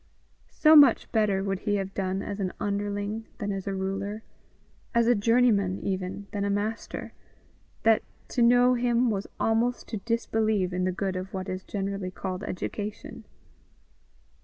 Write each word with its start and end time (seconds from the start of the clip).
So 0.49 0.75
much 0.75 1.11
better 1.11 1.43
would 1.43 1.59
he 1.59 1.75
have 1.75 1.93
done 1.93 2.23
as 2.23 2.39
an 2.39 2.53
underling 2.59 3.27
than 3.37 3.51
as 3.51 3.67
a 3.67 3.73
ruler 3.75 4.23
as 4.95 5.05
a 5.05 5.13
journeyman 5.13 5.77
even, 5.79 6.25
than 6.31 6.43
a 6.43 6.49
master, 6.49 7.13
that 7.83 8.01
to 8.29 8.41
know 8.41 8.73
him 8.73 9.11
was 9.11 9.27
almost 9.39 9.87
to 9.89 9.97
disbelieve 9.97 10.73
in 10.73 10.85
the 10.85 10.91
good 10.91 11.15
of 11.15 11.35
what 11.35 11.47
is 11.47 11.63
generally 11.63 12.09
called 12.09 12.43
education. 12.43 13.25